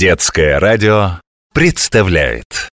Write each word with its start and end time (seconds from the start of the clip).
Детское 0.00 0.58
радио 0.58 1.20
представляет. 1.52 2.70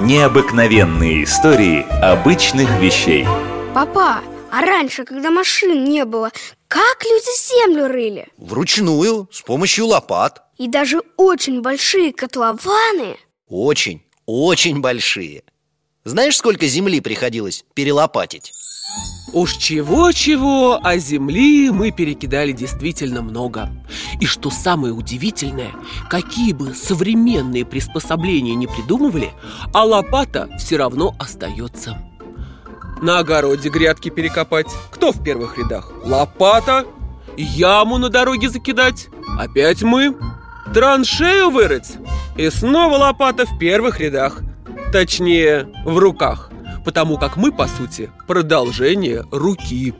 Необыкновенные 0.00 1.22
истории 1.22 1.86
обычных 2.02 2.68
вещей. 2.80 3.24
Папа, 3.72 4.22
а 4.50 4.60
раньше, 4.60 5.04
когда 5.04 5.30
машин 5.30 5.84
не 5.84 6.04
было, 6.04 6.32
как 6.66 7.04
люди 7.04 7.38
землю 7.38 7.86
рыли? 7.86 8.26
Вручную, 8.38 9.28
с 9.30 9.42
помощью 9.42 9.86
лопат. 9.86 10.42
И 10.58 10.66
даже 10.66 11.02
очень 11.16 11.62
большие 11.62 12.12
котлованы. 12.12 13.18
Очень, 13.46 14.02
очень 14.26 14.80
большие. 14.80 15.44
Знаешь, 16.02 16.36
сколько 16.36 16.66
земли 16.66 17.00
приходилось 17.00 17.64
перелопатить? 17.74 18.52
Уж 19.32 19.56
чего-чего, 19.56 20.78
а 20.82 20.98
земли 20.98 21.70
мы 21.70 21.90
перекидали 21.90 22.52
действительно 22.52 23.22
много. 23.22 23.70
И 24.20 24.26
что 24.26 24.50
самое 24.50 24.94
удивительное, 24.94 25.72
какие 26.08 26.52
бы 26.52 26.74
современные 26.74 27.64
приспособления 27.64 28.54
не 28.54 28.66
придумывали 28.66 29.32
А 29.72 29.84
лопата 29.84 30.48
все 30.58 30.76
равно 30.76 31.14
остается 31.18 31.98
На 33.02 33.18
огороде 33.18 33.68
грядки 33.68 34.10
перекопать. 34.10 34.68
Кто 34.90 35.12
в 35.12 35.22
первых 35.22 35.58
рядах? 35.58 35.92
Лопата? 36.04 36.86
Яму 37.36 37.98
на 37.98 38.08
дороге 38.08 38.48
закидать? 38.48 39.08
Опять 39.38 39.82
мы? 39.82 40.16
Траншею 40.72 41.50
вырыть? 41.50 41.94
И 42.36 42.48
снова 42.50 42.96
лопата 42.96 43.44
в 43.44 43.58
первых 43.58 44.00
рядах. 44.00 44.42
Точнее, 44.92 45.68
в 45.84 45.98
руках 45.98 46.45
потому 46.86 47.18
как 47.18 47.36
мы, 47.36 47.50
по 47.50 47.66
сути, 47.66 48.12
продолжение 48.28 49.24
руки. 49.32 49.92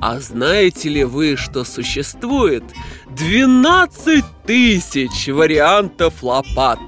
А 0.00 0.20
знаете 0.20 0.90
ли 0.90 1.02
вы, 1.02 1.36
что 1.36 1.64
существует 1.64 2.62
12 3.08 4.22
тысяч 4.46 5.28
вариантов 5.28 6.22
лопат 6.22 6.78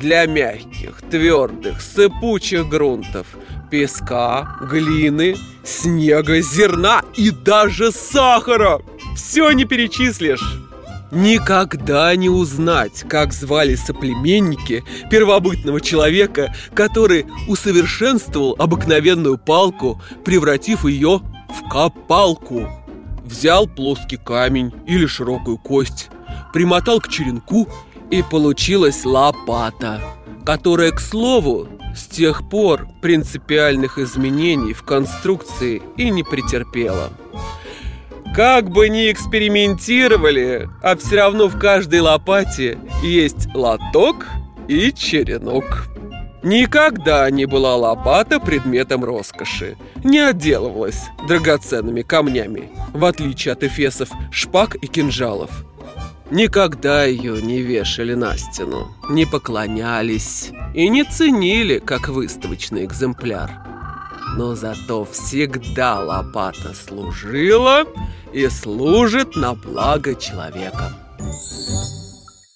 для 0.00 0.26
мягких, 0.26 1.02
твердых, 1.10 1.82
сыпучих 1.82 2.68
грунтов, 2.68 3.26
песка, 3.68 4.58
глины, 4.62 5.34
снега, 5.64 6.40
зерна 6.40 7.02
и 7.16 7.30
даже 7.30 7.90
сахара? 7.90 8.80
Все 9.16 9.50
не 9.50 9.64
перечислишь. 9.64 10.69
Никогда 11.10 12.14
не 12.14 12.28
узнать, 12.28 13.04
как 13.08 13.32
звали 13.32 13.74
соплеменники 13.74 14.84
первобытного 15.10 15.80
человека, 15.80 16.54
который 16.72 17.26
усовершенствовал 17.48 18.54
обыкновенную 18.58 19.36
палку, 19.36 20.00
превратив 20.24 20.84
ее 20.84 21.20
в 21.48 21.68
копалку. 21.68 22.68
Взял 23.24 23.66
плоский 23.66 24.18
камень 24.18 24.72
или 24.86 25.06
широкую 25.06 25.58
кость, 25.58 26.10
примотал 26.52 27.00
к 27.00 27.08
черенку 27.08 27.68
и 28.10 28.22
получилась 28.22 29.04
лопата, 29.04 30.00
которая, 30.44 30.92
к 30.92 31.00
слову, 31.00 31.68
с 31.96 32.06
тех 32.06 32.48
пор 32.48 32.88
принципиальных 33.02 33.98
изменений 33.98 34.72
в 34.72 34.84
конструкции 34.84 35.82
и 35.96 36.10
не 36.10 36.22
претерпела. 36.22 37.10
Как 38.34 38.70
бы 38.70 38.88
ни 38.88 39.10
экспериментировали, 39.10 40.68
а 40.82 40.96
все 40.96 41.16
равно 41.16 41.48
в 41.48 41.58
каждой 41.58 42.00
лопате 42.00 42.78
есть 43.02 43.52
лоток 43.54 44.26
и 44.68 44.92
черенок. 44.92 45.88
Никогда 46.42 47.28
не 47.30 47.44
была 47.44 47.76
лопата 47.76 48.38
предметом 48.38 49.04
роскоши, 49.04 49.76
не 50.04 50.20
отделывалась 50.20 51.02
драгоценными 51.28 52.02
камнями, 52.02 52.70
в 52.94 53.04
отличие 53.04 53.52
от 53.52 53.64
эфесов 53.64 54.10
шпаг 54.30 54.76
и 54.76 54.86
кинжалов. 54.86 55.50
Никогда 56.30 57.04
ее 57.04 57.42
не 57.42 57.60
вешали 57.60 58.14
на 58.14 58.38
стену, 58.38 58.94
не 59.10 59.26
поклонялись 59.26 60.50
и 60.72 60.88
не 60.88 61.02
ценили, 61.02 61.80
как 61.80 62.08
выставочный 62.08 62.84
экземпляр. 62.84 63.69
Но 64.36 64.54
зато 64.54 65.04
всегда 65.04 66.00
лопата 66.00 66.72
служила 66.74 67.84
и 68.32 68.48
служит 68.48 69.36
на 69.36 69.54
благо 69.54 70.14
человека. 70.14 70.92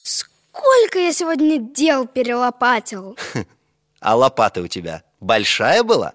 Сколько 0.02 0.98
я 0.98 1.12
сегодня 1.12 1.58
дел 1.58 2.06
перелопатил 2.06 3.16
А 4.00 4.14
лопата 4.14 4.60
у 4.60 4.68
тебя 4.68 5.02
большая 5.20 5.82
была? 5.82 6.12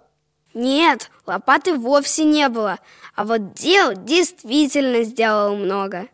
Нет, 0.53 1.11
лопаты 1.25 1.75
вовсе 1.75 2.23
не 2.23 2.47
было 2.49 2.79
А 3.15 3.23
вот 3.25 3.53
дел 3.53 3.93
действительно 3.93 5.03
сделал 5.03 5.55
много 5.55 6.07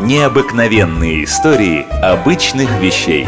Необыкновенные 0.00 1.24
истории 1.24 1.86
обычных 2.02 2.70
вещей 2.80 3.26